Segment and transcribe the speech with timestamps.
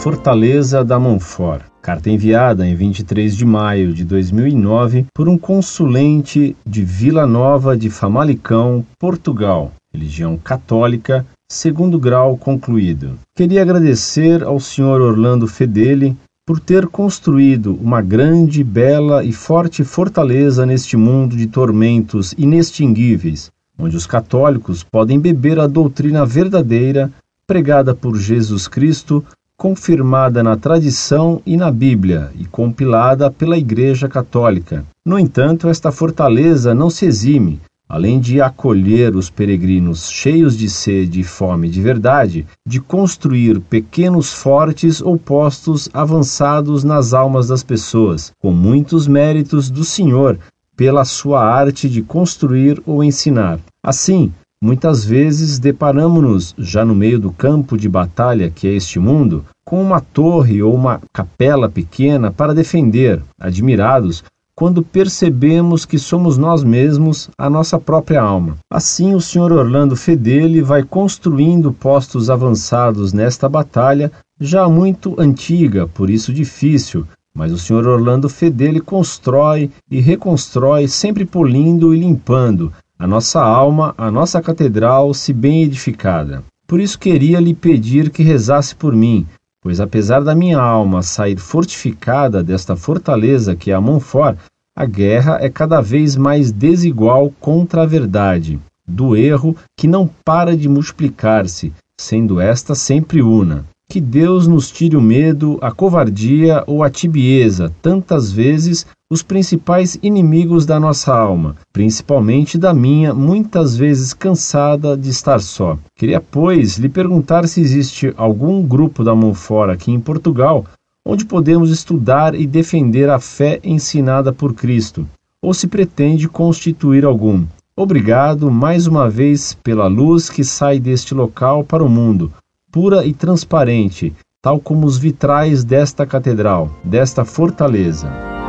[0.00, 1.62] Fortaleza da Montfort.
[1.82, 7.90] Carta enviada em 23 de maio de 2009 por um consulente de Vila Nova de
[7.90, 13.18] Famalicão, Portugal, religião católica, segundo grau concluído.
[13.36, 15.02] Queria agradecer ao Sr.
[15.02, 22.34] Orlando Fedeli por ter construído uma grande, bela e forte fortaleza neste mundo de tormentos
[22.38, 27.12] inextinguíveis, onde os católicos podem beber a doutrina verdadeira
[27.46, 29.24] pregada por Jesus Cristo,
[29.60, 34.86] confirmada na tradição e na Bíblia e compilada pela Igreja Católica.
[35.04, 41.20] No entanto, esta fortaleza não se exime além de acolher os peregrinos cheios de sede
[41.20, 48.30] e fome de verdade, de construir pequenos fortes ou postos avançados nas almas das pessoas,
[48.40, 50.38] com muitos méritos do Senhor
[50.76, 53.58] pela sua arte de construir ou ensinar.
[53.82, 59.44] Assim, muitas vezes deparamos-nos, já no meio do campo de batalha que é este mundo,
[59.64, 64.22] com uma torre ou uma capela pequena para defender, admirados
[64.60, 68.58] quando percebemos que somos nós mesmos a nossa própria alma.
[68.70, 69.52] Assim, o Sr.
[69.52, 77.52] Orlando Fedeli vai construindo postos avançados nesta batalha, já muito antiga, por isso difícil, mas
[77.52, 77.86] o Sr.
[77.86, 85.14] Orlando Fedeli constrói e reconstrói, sempre polindo e limpando a nossa alma, a nossa catedral,
[85.14, 86.44] se bem edificada.
[86.66, 89.26] Por isso queria lhe pedir que rezasse por mim,
[89.62, 94.36] pois apesar da minha alma sair fortificada desta fortaleza que é a Montfort,
[94.76, 100.54] a guerra é cada vez mais desigual contra a verdade, do erro que não para
[100.54, 103.64] de multiplicar-se, sendo esta sempre una.
[103.88, 109.98] Que Deus nos tire o medo, a covardia ou a tibieza, tantas vezes os principais
[110.02, 115.76] inimigos da nossa alma, principalmente da minha, muitas vezes cansada de estar só.
[115.96, 120.64] Queria, pois, lhe perguntar se existe algum grupo da mão fora aqui em Portugal
[121.04, 125.06] onde podemos estudar e defender a fé ensinada por Cristo,
[125.42, 127.46] ou se pretende constituir algum.
[127.74, 132.32] Obrigado mais uma vez pela luz que sai deste local para o mundo,
[132.70, 134.12] pura e transparente,
[134.42, 138.39] tal como os vitrais desta catedral, desta fortaleza.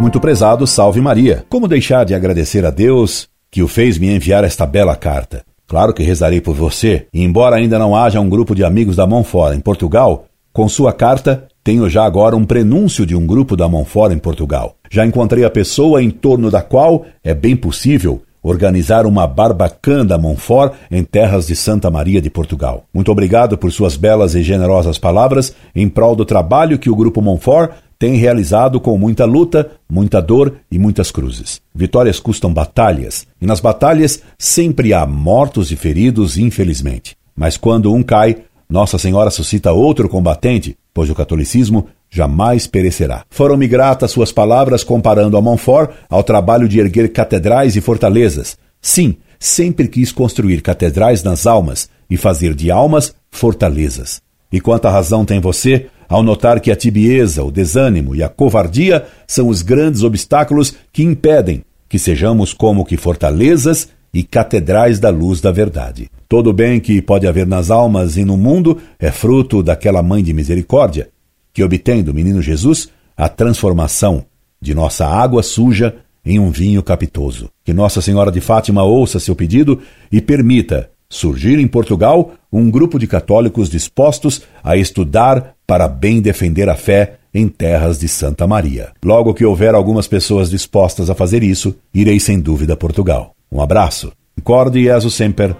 [0.00, 1.44] Muito prezado, salve Maria.
[1.48, 5.44] Como deixar de agradecer a Deus que o fez me enviar esta bela carta?
[5.66, 9.06] Claro que rezarei por você, e embora ainda não haja um grupo de amigos da
[9.06, 13.66] Monfort em Portugal, com sua carta tenho já agora um prenúncio de um grupo da
[13.66, 14.76] Monfort em Portugal.
[14.90, 20.18] Já encontrei a pessoa em torno da qual é bem possível organizar uma barbacã da
[20.18, 22.84] Monfort em terras de Santa Maria de Portugal.
[22.92, 27.22] Muito obrigado por suas belas e generosas palavras em prol do trabalho que o Grupo
[27.22, 31.60] Monfort tem realizado com muita luta, muita dor e muitas cruzes.
[31.74, 37.16] Vitórias custam batalhas, e nas batalhas sempre há mortos e feridos, infelizmente.
[37.36, 38.38] Mas quando um cai,
[38.68, 43.24] Nossa Senhora suscita outro combatente, pois o catolicismo jamais perecerá.
[43.28, 48.56] Foram-me gratas suas palavras comparando a Montfort ao trabalho de erguer catedrais e fortalezas.
[48.80, 54.22] Sim, sempre quis construir catedrais nas almas e fazer de almas fortalezas.
[54.52, 59.06] E quanta razão tem você ao notar que a tibieza, o desânimo e a covardia
[59.26, 65.40] são os grandes obstáculos que impedem que sejamos como que fortalezas e catedrais da luz
[65.40, 66.08] da verdade.
[66.28, 70.22] Todo o bem que pode haver nas almas e no mundo é fruto daquela mãe
[70.22, 71.08] de misericórdia
[71.54, 74.26] que obtém do menino Jesus a transformação
[74.60, 75.94] de nossa água suja
[76.24, 77.48] em um vinho capitoso.
[77.64, 82.98] Que Nossa Senhora de Fátima ouça seu pedido e permita surgir em Portugal um grupo
[82.98, 88.92] de católicos dispostos a estudar para bem defender a fé em terras de Santa Maria.
[89.04, 93.34] Logo que houver algumas pessoas dispostas a fazer isso, irei sem dúvida a Portugal.
[93.50, 94.12] Um abraço.
[94.38, 95.54] Incorde Jesus Semper,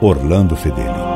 [0.00, 1.09] Orlando Fedeli.